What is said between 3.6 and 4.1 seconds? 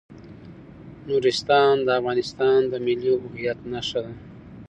نښه